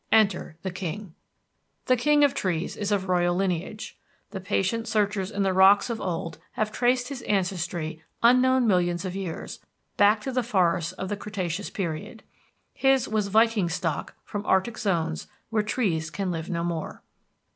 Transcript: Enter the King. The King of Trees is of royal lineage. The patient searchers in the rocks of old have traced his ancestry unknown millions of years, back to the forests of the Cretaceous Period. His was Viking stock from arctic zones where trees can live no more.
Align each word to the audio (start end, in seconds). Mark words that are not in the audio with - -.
Enter 0.11 0.55
the 0.63 0.71
King. 0.71 1.13
The 1.85 1.95
King 1.95 2.23
of 2.23 2.33
Trees 2.33 2.75
is 2.75 2.91
of 2.91 3.07
royal 3.07 3.35
lineage. 3.35 3.99
The 4.31 4.39
patient 4.39 4.87
searchers 4.87 5.29
in 5.29 5.43
the 5.43 5.53
rocks 5.53 5.91
of 5.91 6.01
old 6.01 6.39
have 6.53 6.71
traced 6.71 7.09
his 7.09 7.21
ancestry 7.21 8.03
unknown 8.23 8.65
millions 8.65 9.05
of 9.05 9.15
years, 9.15 9.59
back 9.97 10.19
to 10.21 10.31
the 10.31 10.41
forests 10.41 10.93
of 10.93 11.09
the 11.09 11.17
Cretaceous 11.17 11.69
Period. 11.69 12.23
His 12.73 13.07
was 13.07 13.27
Viking 13.27 13.69
stock 13.69 14.15
from 14.23 14.43
arctic 14.47 14.79
zones 14.79 15.27
where 15.51 15.61
trees 15.61 16.09
can 16.09 16.31
live 16.31 16.49
no 16.49 16.63
more. 16.63 17.03